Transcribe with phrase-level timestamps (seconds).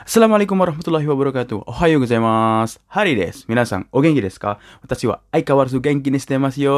[0.00, 1.68] Assalamualaikum warahmatullahi wabarakatuh.
[1.68, 2.80] Ohayo gozaimasu.
[2.88, 3.44] Hari desu.
[3.52, 4.56] Minasan, o genki desu ka?
[4.80, 6.76] Watashi wa aikawarazu genki ni shite masu yo.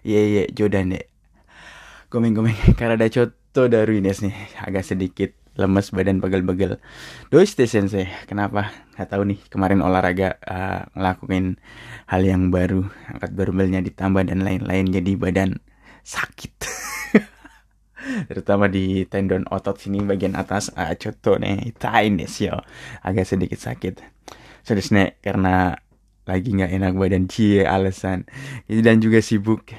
[0.00, 1.04] Iya, iya, jodan deh.
[2.08, 2.56] Gomen, gomen.
[2.80, 4.36] Karada chotto daru desu nih.
[4.56, 6.80] Agak sedikit lemes badan pegel-pegel.
[7.28, 8.72] Doshite sensei, kenapa?
[8.96, 11.60] Gak tahu nih, kemarin olahraga uh, ngelakuin
[12.08, 15.60] hal yang baru, angkat barbelnya ditambah dan lain-lain jadi badan
[16.08, 16.56] sakit.
[18.28, 20.70] terutama di tendon otot sini bagian atas.
[20.74, 22.60] Ah, contoh nih tain yo
[23.02, 24.00] agak sedikit sakit.
[24.62, 25.74] Serius karena
[26.26, 27.26] lagi nggak enak badan.
[27.26, 28.26] Cie alasan
[28.70, 29.74] dan juga sibuk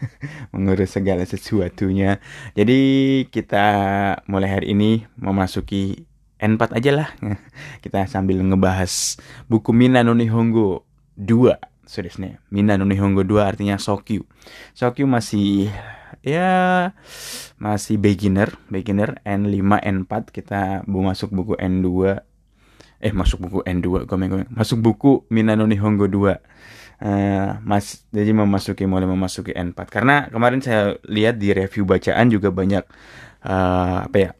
[0.54, 2.18] mengurus segala sesuatunya.
[2.54, 2.80] Jadi
[3.28, 3.66] kita
[4.30, 6.06] mulai hari ini memasuki
[6.40, 7.08] N4 aja lah.
[7.84, 10.88] Kita sambil ngebahas buku Mina no Nihongo
[11.20, 14.22] 2 serius nih Mina no Nihongo 2 artinya Sokyu.
[14.78, 15.68] Sokyu masih
[16.20, 16.92] ya
[17.56, 22.20] masih beginner beginner N5 N4 kita masuk buku N2
[23.00, 26.36] eh masuk buku N2 komen komen masuk buku Minano Nihongo 2 uh,
[27.00, 32.52] eh, mas jadi memasuki mulai memasuki N4 karena kemarin saya lihat di review bacaan juga
[32.52, 32.84] banyak
[33.48, 34.30] uh, apa ya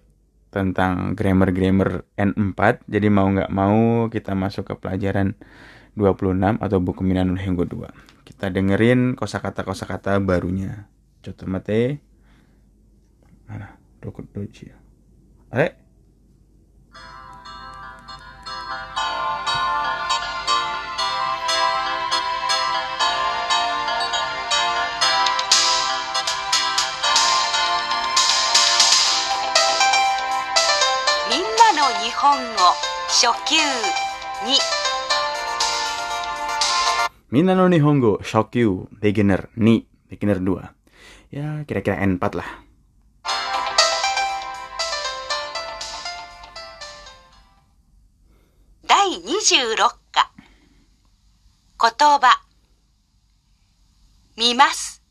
[0.53, 5.33] tentang grammar-grammar N4 jadi mau nggak mau kita masuk ke pelajaran
[5.97, 10.84] 26 atau buku Minano Nihongo 2 kita dengerin kosakata-kosakata barunya
[11.23, 12.01] ちょっと待て。
[13.47, 14.75] あら、どこ、どっちや。
[15.51, 15.77] あれ？
[31.29, 32.62] みんなの日本語
[33.09, 34.59] 初級2
[37.31, 40.80] みんなの日本語初級 beginner 2 beginner 2
[41.31, 42.70] や kira-kira N4 lah.
[48.87, 49.77] 第26
[50.11, 50.33] 課
[51.78, 52.42] 言葉
[54.37, 55.03] 見ます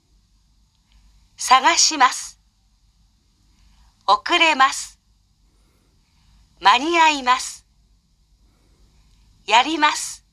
[1.37, 2.39] 探します
[4.05, 4.99] 遅れます
[6.59, 7.65] 間に合います
[9.47, 10.25] やります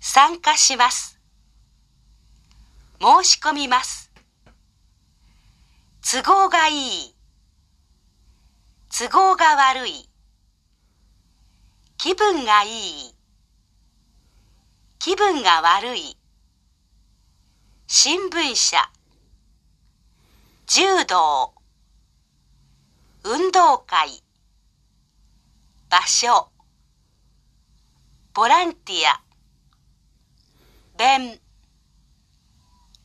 [0.00, 1.18] 参加します
[3.00, 4.07] 申し込みます
[6.10, 7.14] 都合がいい。
[8.88, 10.08] 都合が悪い。
[11.98, 12.68] 気分がい
[13.10, 13.14] い。
[14.98, 16.16] 気分が悪い。
[17.86, 18.90] 新聞社。
[20.66, 21.52] 柔道。
[23.24, 24.22] 運動会。
[25.90, 26.48] 場所。
[28.32, 29.20] ボランティア。
[30.96, 31.38] 弁。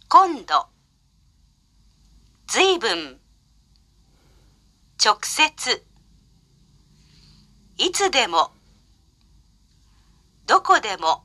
[0.07, 0.72] 今度。
[2.55, 3.19] 随分。
[5.03, 5.83] 直接。
[7.79, 8.51] いつでも。
[10.45, 11.23] どこでも。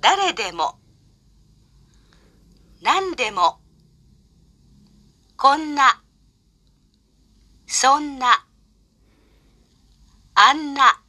[0.00, 0.78] 誰でも。
[2.80, 3.58] 何でも。
[5.36, 6.00] こんな。
[7.66, 8.46] そんな。
[10.36, 11.02] あんな。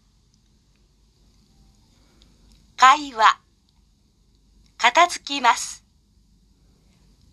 [2.76, 3.40] 会話。
[4.80, 5.86] 片付きます。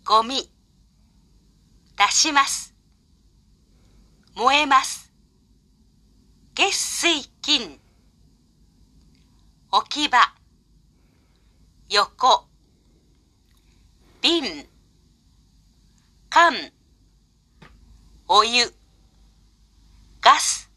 [0.05, 0.53] ゴミ。
[1.99, 2.73] 出します。
[4.33, 5.11] 燃えます。
[6.55, 7.77] 月水金。
[9.69, 10.33] 置き場。
[11.89, 12.47] 横。
[14.21, 14.65] 瓶。
[16.29, 16.71] 缶。
[18.29, 18.73] お湯。
[20.21, 20.71] ガス。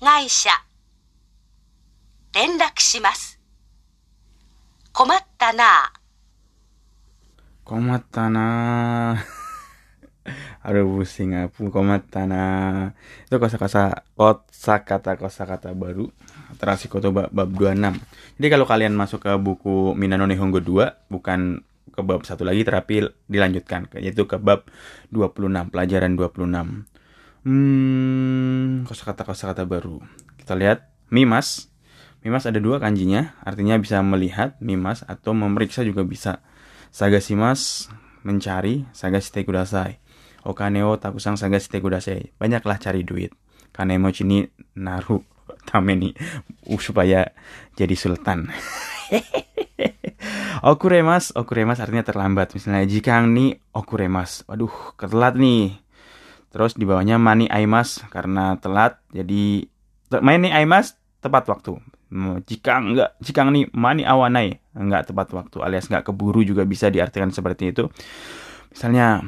[0.00, 0.50] 会社。
[2.32, 3.38] 連絡します。
[4.92, 5.92] 困ったな
[7.68, 8.48] Komatana.
[10.64, 12.44] Aduh pusing aku komatana.
[13.28, 16.08] Itu kosa-kosa kosa kata kosa kata baru
[16.56, 18.00] terasi koto bab, bab 26.
[18.40, 21.60] Jadi kalau kalian masuk ke buku Minano Nihongo 2 bukan
[21.92, 24.64] ke bab satu lagi terapi dilanjutkan yaitu ke bab
[25.12, 26.88] 26 pelajaran 26.
[27.44, 30.00] Hmm, kosakata kosakata baru.
[30.40, 31.68] Kita lihat mimas.
[32.24, 36.42] Mimas ada dua kanjinya, artinya bisa melihat mimas atau memeriksa juga bisa.
[36.98, 37.86] Sagasimas
[38.26, 40.02] mencari, sagashite kudasai.
[40.42, 42.34] Okane o takusang sagashite kudasai.
[42.42, 43.30] Banyaklah cari duit.
[43.70, 44.42] Kanemo chini
[44.74, 45.22] naru
[45.70, 46.10] tameni
[46.82, 47.30] supaya
[47.78, 48.50] jadi sultan.
[50.74, 52.58] okuremas, okuremas artinya terlambat.
[52.58, 54.42] Misalnya jika ni okuremas.
[54.50, 55.78] Waduh, ketelat nih.
[56.50, 59.70] Terus di bawahnya mani aimas karena telat jadi
[60.18, 61.78] main nih aimas tepat waktu.
[62.42, 67.34] Jika enggak, jika nih mani awanai nggak tepat waktu alias nggak keburu juga bisa diartikan
[67.34, 67.90] seperti itu
[68.70, 69.26] misalnya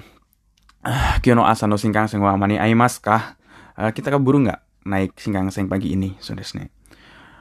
[0.87, 3.35] uh, Kyono asano singkang sengwa mani aimas kah
[3.75, 6.69] uh, kita keburu nggak naik Singkangseng pagi ini, saudara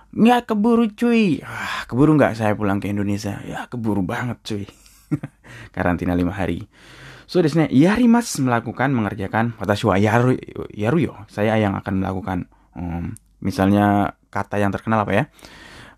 [0.10, 1.38] Nggak keburu cuy.
[1.46, 3.38] Ah, keburu nggak saya pulang ke Indonesia?
[3.46, 4.66] Ya keburu banget cuy.
[5.76, 6.66] Karantina lima hari.
[7.30, 10.34] So desne yari mas melakukan mengerjakan watashi wa yaru
[10.74, 11.14] yaru yo.
[11.30, 15.24] Saya yang akan melakukan um, misalnya kata yang terkenal apa ya?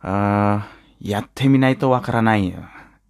[0.03, 0.59] Uh,
[1.01, 2.53] ya teminai to wakaranai.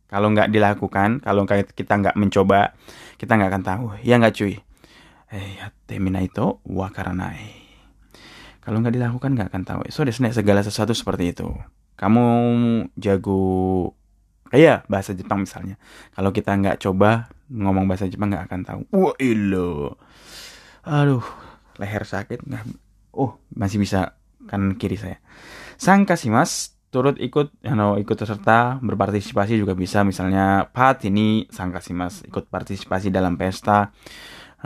[0.08, 2.76] Kalau nggak dilakukan, kalau kita nggak mencoba,
[3.16, 3.84] kita nggak akan tahu.
[4.04, 4.60] Ya nggak cuy.
[5.32, 7.52] Eh, ya teminai to wakaranai.
[8.64, 9.80] Kalau nggak dilakukan nggak akan tahu.
[9.92, 11.48] So desne segala sesuatu seperti itu.
[11.96, 12.26] Kamu
[13.00, 13.40] jago
[14.52, 15.80] kayak bahasa Jepang misalnya.
[16.12, 18.82] Kalau kita nggak coba ngomong bahasa Jepang nggak akan tahu.
[18.92, 19.96] Wah ilo.
[20.84, 21.24] Aduh,
[21.80, 22.68] leher sakit nggak.
[23.16, 25.24] Oh, masih bisa kan kiri saya.
[25.80, 30.04] Sangka sih mas, turut ikut, you know, ikut serta berpartisipasi juga bisa.
[30.04, 33.96] Misalnya Pat ini sangka sih mas, ikut partisipasi dalam pesta,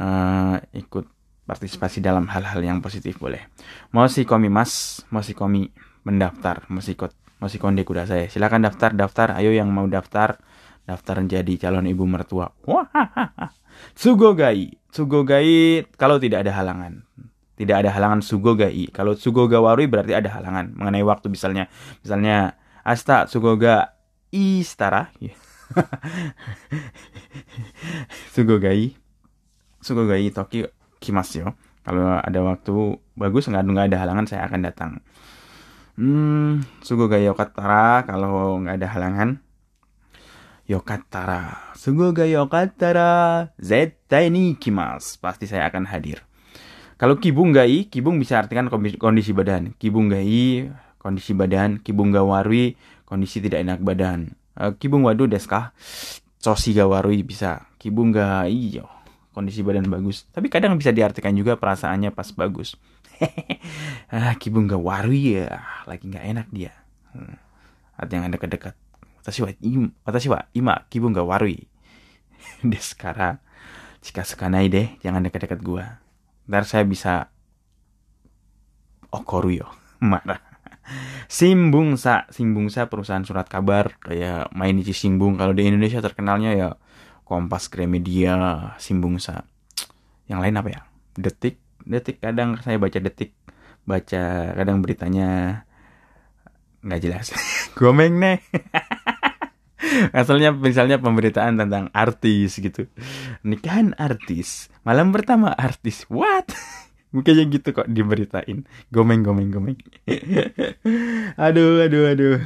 [0.01, 1.05] uh, ikut
[1.45, 3.45] partisipasi dalam hal-hal yang positif boleh.
[3.93, 5.69] Mau si komi mas, mau si komi
[6.01, 8.25] mendaftar, mau si ikut, mau si konde kuda saya.
[8.25, 9.37] Silakan daftar, daftar.
[9.37, 10.41] Ayo yang mau daftar,
[10.89, 12.49] daftar menjadi calon ibu mertua.
[12.65, 12.89] Wah,
[13.93, 17.04] Sugogai, Sugogai kalau tidak ada halangan.
[17.55, 18.91] Tidak ada halangan Sugogai.
[18.91, 21.71] Kalau Sugoga Warui berarti ada halangan mengenai waktu misalnya.
[22.03, 23.95] Misalnya Asta Sugoga
[24.29, 25.15] Istara.
[28.35, 28.91] Sugogai.
[29.79, 30.67] Sugogai Tokyo
[30.99, 31.55] kimas yo.
[31.85, 34.91] Kalau ada waktu bagus nggak nggak ada halangan saya akan datang.
[35.95, 39.29] Hmm, Sugoga Yokatara kalau nggak ada halangan.
[40.65, 45.13] Yokatara, Sugoga Yokatara, zettai ni kimas.
[45.21, 46.25] Pasti saya akan hadir.
[46.95, 49.75] Kalau kibunggai, kibung bisa artikan kondisi badan.
[49.75, 51.83] Kibunggai, kondisi badan.
[51.83, 54.31] Kibunggawarui, kondisi tidak enak badan.
[54.55, 55.75] Uh, kibung wadu deska,
[56.39, 57.67] sosi gawarui bisa.
[57.75, 58.87] Kibunggai, yo
[59.35, 60.23] kondisi badan bagus.
[60.31, 62.79] Tapi kadang bisa diartikan juga perasaannya pas bagus.
[64.15, 66.71] ah, Kibung gak waru ya, lagi gak enak dia.
[67.11, 67.35] Hmm.
[67.99, 71.51] Ada yang wa ima, watashi wa ima kibung gak waru.
[72.71, 73.43] Deskara,
[73.99, 76.04] jika sekanai deh, jangan dekat-dekat gua.
[76.45, 77.33] Ntar saya bisa
[79.09, 79.67] okoru yo,
[80.03, 80.41] marah.
[81.25, 86.69] Simbungsa, Simbungsa perusahaan surat kabar kayak Mainichi Simbung kalau di Indonesia terkenalnya ya
[87.25, 89.49] Kompas Gramedia, Simbungsa.
[90.29, 90.81] Yang lain apa ya?
[91.17, 93.33] Detik, Detik kadang saya baca Detik,
[93.89, 95.61] baca kadang beritanya
[96.85, 97.33] nggak jelas.
[97.77, 98.37] Gomeng nih.
[100.15, 102.87] Asalnya misalnya pemberitaan tentang artis gitu.
[103.43, 106.07] Nikahan artis, malam pertama artis.
[106.07, 106.51] What?
[107.15, 108.67] Mukanya gitu kok diberitain.
[108.91, 109.77] Gomeng gomeng gomeng.
[111.45, 112.37] aduh aduh aduh.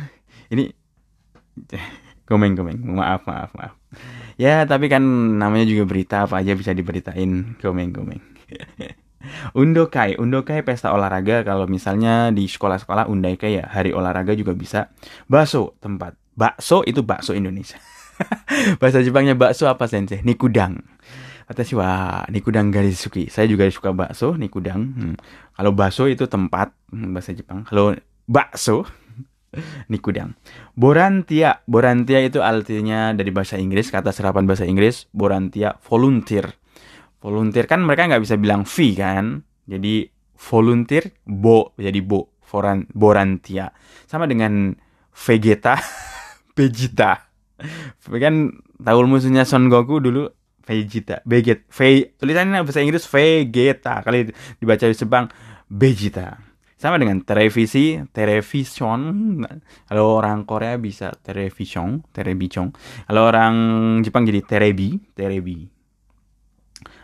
[0.53, 0.73] Ini
[2.29, 2.77] gomeng gomeng.
[2.81, 3.79] Maaf maaf maaf.
[4.39, 5.03] Ya, tapi kan
[5.35, 8.23] namanya juga berita apa aja bisa diberitain gomeng-gomeng.
[9.51, 14.95] Undokai, Undokai pesta olahraga kalau misalnya di sekolah-sekolah Undokai ya hari olahraga juga bisa.
[15.27, 16.15] Bakso tempat.
[16.39, 17.75] Bakso itu bakso Indonesia.
[18.79, 20.23] Bahasa Jepangnya bakso apa sensei?
[20.23, 20.79] Nikudang.
[21.51, 23.25] Watashi wa nikudang garis suki.
[23.27, 24.81] Saya juga suka bakso, nikudang.
[24.93, 25.15] Hmm.
[25.57, 27.65] Kalau bakso itu tempat hmm, bahasa Jepang.
[27.65, 27.97] Kalau
[28.29, 28.85] bakso
[29.91, 30.37] Nikudang.
[30.77, 31.65] Borantia.
[31.65, 35.09] Borantia itu artinya dari bahasa Inggris, kata serapan bahasa Inggris.
[35.09, 36.53] Borantia, volunteer.
[37.19, 39.43] Volunteer kan mereka nggak bisa bilang fee kan.
[39.65, 40.07] Jadi
[40.37, 42.29] volunteer, bo, jadi bo.
[42.45, 43.69] Foran, borantia.
[44.09, 44.73] Sama dengan
[45.13, 45.77] Vegeta,
[46.59, 47.31] Vegeta.
[48.03, 50.27] Kan tahu musuhnya Son Goku dulu
[50.67, 54.03] Vegeta, Veget, Ve, tulisannya bahasa Inggris Vegeta.
[54.03, 54.27] Kali
[54.59, 55.31] dibaca di Jepang
[55.71, 56.49] Vegeta
[56.79, 58.99] sama dengan televisi, television.
[59.83, 62.71] Kalau orang Korea bisa television, television.
[63.03, 63.55] Kalau orang
[63.99, 65.67] Jepang jadi terebi, terebi.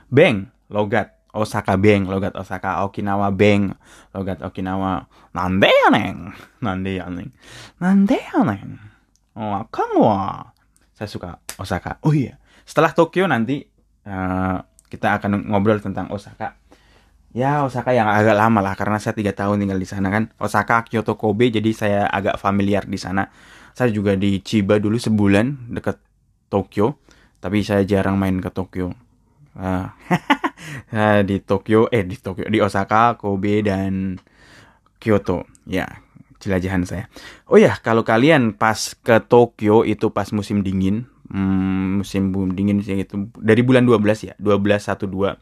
[0.07, 3.75] Beng, logat Osaka Beng, logat Osaka Okinawa Beng,
[4.15, 5.11] logat Okinawa.
[5.35, 6.31] Nande ya neng,
[6.63, 7.35] nande ya neng,
[7.75, 8.94] nande ya neng.
[9.35, 10.07] Oh, kamu
[10.95, 11.99] Saya suka Osaka.
[12.07, 13.67] Oh iya, setelah Tokyo nanti
[14.07, 16.55] uh, kita akan ngobrol tentang Osaka.
[17.35, 20.31] Ya Osaka yang agak lama lah karena saya tiga tahun tinggal di sana kan.
[20.39, 23.27] Osaka Kyoto Kobe jadi saya agak familiar di sana.
[23.75, 25.99] Saya juga di Chiba dulu sebulan dekat
[26.47, 27.03] Tokyo
[27.43, 28.95] tapi saya jarang main ke Tokyo.
[29.51, 29.91] Uh,
[31.27, 34.15] di Tokyo eh di Tokyo di Osaka Kobe dan
[34.95, 35.43] Kyoto.
[35.67, 36.04] Ya
[36.45, 37.09] jelajahan saya
[37.49, 43.01] oh ya kalau kalian pas ke Tokyo itu pas musim dingin hmm, musim dingin sih
[43.01, 44.61] itu dari bulan 12 ya 12
[45.09, 45.41] 12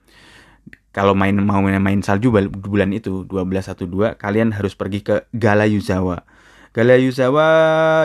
[0.94, 6.22] kalau main mau main, main salju bulan itu 1212 kalian harus pergi ke Galayuzawa.
[6.70, 7.48] Galayuzawa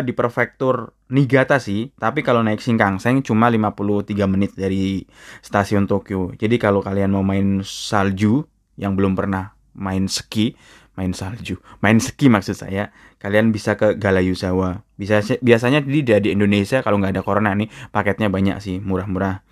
[0.00, 5.04] di prefektur Niigata sih, tapi kalau naik Shinkansen cuma 53 menit dari
[5.44, 6.32] stasiun Tokyo.
[6.36, 8.44] Jadi kalau kalian mau main salju
[8.80, 10.56] yang belum pernah main ski
[10.98, 11.62] main salju.
[11.78, 12.90] Main ski maksud saya.
[13.22, 18.26] Kalian bisa ke Galayuzawa bisa biasanya di di Indonesia kalau nggak ada corona nih paketnya
[18.26, 19.46] banyak sih murah-murah.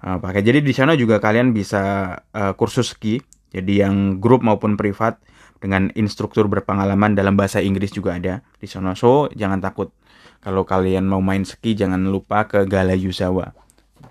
[0.00, 0.44] Uh, paket.
[0.48, 3.20] Jadi di sana juga kalian bisa uh, kursus ski.
[3.52, 5.20] Jadi yang grup maupun privat
[5.60, 8.92] dengan instruktur berpengalaman dalam bahasa Inggris juga ada di sana.
[8.92, 9.92] So jangan takut.
[10.40, 13.56] Kalau kalian mau main ski jangan lupa ke Galayuzawa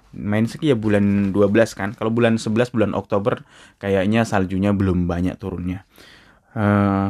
[0.09, 1.89] main ski ya bulan 12 kan?
[1.93, 3.45] Kalau bulan 11 bulan Oktober
[3.77, 5.85] kayaknya saljunya belum banyak turunnya
[6.55, 7.09] uh,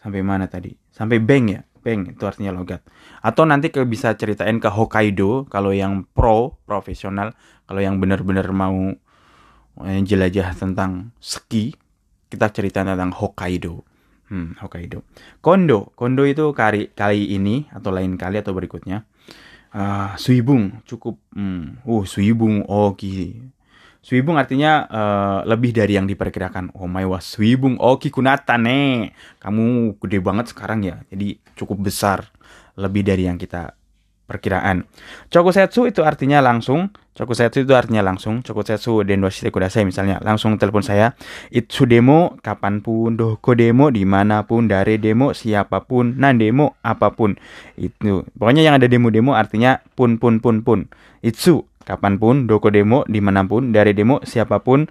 [0.00, 0.74] sampai mana tadi?
[0.90, 1.62] Sampai Beng ya?
[1.80, 2.84] Beng itu artinya logat.
[3.24, 7.32] Atau nanti ke bisa ceritain ke Hokkaido kalau yang pro profesional
[7.64, 8.92] kalau yang benar-benar mau
[9.88, 11.72] eh, jelajah tentang ski
[12.28, 13.82] kita cerita tentang Hokkaido.
[14.28, 15.02] Hmm, Hokkaido.
[15.40, 15.90] Kondo.
[15.96, 19.02] Kondo itu kali kali ini atau lain kali atau berikutnya
[19.74, 20.84] uh, Suibung.
[20.86, 22.62] Cukup hmm, uh Suibung.
[22.68, 23.50] Oke
[24.00, 26.72] Suibung artinya uh, lebih dari yang diperkirakan.
[26.80, 29.12] Oh my was Suibung Oki Kunata nih.
[29.36, 31.04] Kamu gede banget sekarang ya.
[31.12, 32.32] Jadi cukup besar.
[32.80, 33.76] Lebih dari yang kita
[34.24, 34.88] perkiraan.
[35.28, 36.88] Chokusetsu itu artinya langsung.
[37.12, 38.40] Chokusetsu itu artinya langsung.
[38.40, 40.16] Chokusetsu dendoshite kudasai misalnya.
[40.24, 41.12] Langsung telepon saya.
[41.52, 43.20] Itsu demo kapan pun.
[43.20, 44.64] Doko demo di mana pun.
[44.64, 46.16] Dari demo siapa pun.
[46.16, 47.36] Nan demo apa pun.
[47.76, 48.24] Itu.
[48.32, 50.88] Pokoknya yang ada demo-demo artinya pun pun pun pun.
[51.20, 54.86] Itsu kapan pun, doko demo, di mana pun, dari demo, siapa pun,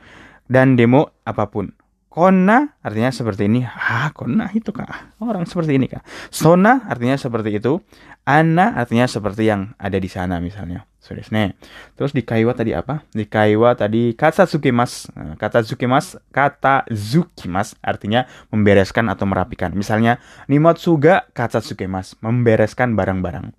[0.52, 1.72] dan demo apa pun.
[2.10, 3.64] Kona artinya seperti ini.
[3.64, 5.16] Ah, kona itu kah?
[5.24, 6.02] Orang seperti ini kah?
[6.34, 7.80] Sona artinya seperti itu.
[8.26, 10.90] Ana artinya seperti yang ada di sana misalnya.
[11.00, 13.08] So, Terus di kaiwa tadi apa?
[13.16, 15.08] Di kaiwa tadi kata sukimas.
[15.16, 19.72] Nah, kata sukimas, kata zukimas artinya membereskan atau merapikan.
[19.72, 20.20] Misalnya
[20.52, 23.56] nimotsuga kata sukimas, membereskan barang-barang.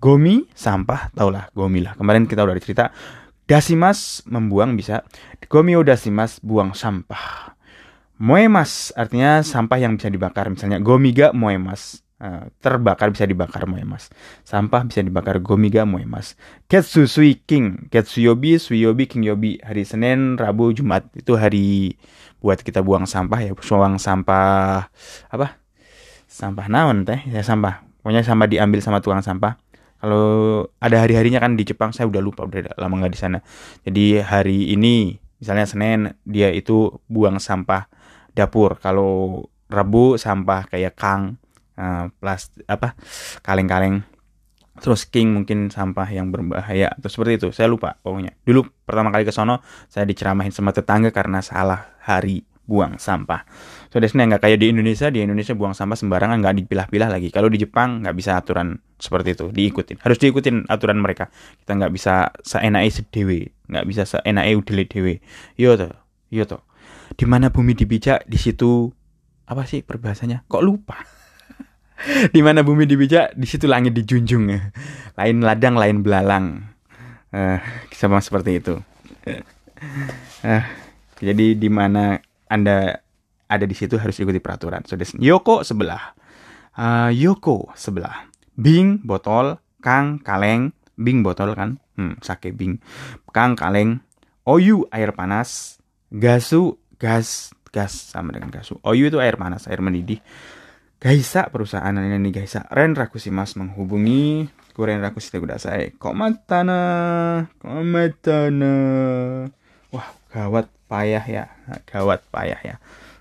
[0.00, 1.92] Gomi sampah, taulah gomi lah.
[1.92, 2.88] Kemarin kita udah cerita.
[3.44, 5.04] Dasimas membuang bisa.
[5.44, 7.52] Gomi dasimas buang sampah.
[8.16, 10.48] Moemas artinya sampah yang bisa dibakar.
[10.48, 12.00] Misalnya gomiga moemas.
[12.20, 14.12] Uh, terbakar bisa dibakar moemas.
[14.44, 16.36] Sampah bisa dibakar gomiga moemas.
[16.68, 17.88] Ketsu sui king.
[17.92, 19.60] Ketsu yobi, sui yobi, king yobi.
[19.60, 21.08] Hari Senin, Rabu, Jumat.
[21.12, 21.96] Itu hari
[22.40, 23.52] buat kita buang sampah ya.
[23.52, 24.88] Buang sampah
[25.32, 25.60] apa?
[26.28, 27.20] Sampah naon teh?
[27.28, 27.84] Ya sampah.
[28.00, 29.60] Pokoknya sampah diambil sama tukang sampah
[30.00, 33.38] kalau ada hari-harinya kan di Jepang saya udah lupa udah lama nggak di sana.
[33.84, 37.84] Jadi hari ini misalnya Senin dia itu buang sampah
[38.32, 38.80] dapur.
[38.80, 41.36] Kalau Rabu sampah kayak kang,
[41.76, 42.96] uh, plas apa
[43.44, 44.02] kaleng-kaleng.
[44.80, 47.48] Terus king mungkin sampah yang berbahaya atau seperti itu.
[47.52, 48.32] Saya lupa pokoknya.
[48.40, 49.60] Dulu pertama kali ke sono
[49.92, 53.42] saya diceramahin sama tetangga karena salah hari buang sampah.
[53.90, 57.34] So desnya nggak kayak di Indonesia, di Indonesia buang sampah sembarangan nggak dipilah-pilah lagi.
[57.34, 59.98] Kalau di Jepang nggak bisa aturan seperti itu, diikutin.
[59.98, 61.26] Harus diikutin aturan mereka.
[61.58, 65.18] Kita nggak bisa seenaknya sedewe, nggak bisa seenaknya udele dewe.
[65.58, 65.90] Yo to,
[66.30, 66.62] yo to.
[67.18, 68.94] Di mana bumi dibijak, di situ
[69.50, 70.46] apa sih perbahasanya?
[70.46, 71.02] Kok lupa?
[72.34, 74.46] di mana bumi dibijak, di situ langit dijunjung.
[75.18, 76.70] lain ladang, lain belalang.
[77.34, 77.58] Uh,
[77.90, 78.78] sama seperti itu.
[80.46, 80.62] Uh,
[81.26, 83.00] jadi di mana anda
[83.46, 84.82] ada di situ harus ikuti peraturan.
[84.84, 86.18] So, Yoko sebelah.
[86.74, 88.26] Uh, Yoko sebelah.
[88.58, 91.80] Bing botol, Kang kaleng, Bing botol kan?
[91.94, 92.82] Hmm, sake Bing.
[93.32, 94.02] Kang kaleng,
[94.44, 95.78] Oyu air panas,
[96.10, 98.82] Gasu gas gas sama dengan gasu.
[98.82, 100.18] Oyu itu air panas, air mendidih.
[101.00, 102.68] Gaisa perusahaan ini Gaisa.
[102.68, 105.44] Ren Rakusimas menghubungi Kuren Rakusi Kok
[105.98, 106.82] Komatana,
[107.60, 108.74] komatana.
[109.90, 111.44] Wah, gawat payah ya
[111.86, 112.76] gawat payah ya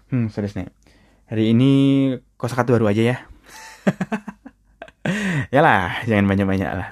[0.09, 0.65] hmm serius nih
[1.29, 1.71] hari ini
[2.33, 3.17] kosakata baru aja ya
[5.53, 6.89] ya lah jangan banyak banyak lah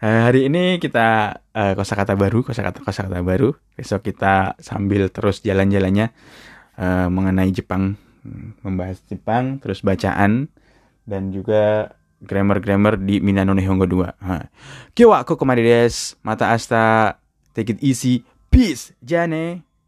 [0.00, 6.08] uh, hari ini kita uh, kosakata baru kosakata kosakata baru besok kita sambil terus jalan-jalannya
[6.80, 8.00] uh, mengenai Jepang
[8.64, 10.48] membahas Jepang terus bacaan
[11.04, 14.20] dan juga grammar-grammar di Minano Nihongo 2.
[14.20, 14.34] Ha.
[14.92, 16.20] Kyo wa kokomade desu.
[16.20, 17.16] Mata asta.
[17.56, 18.22] Take it easy.
[18.52, 18.92] Peace.
[19.00, 19.64] Jane.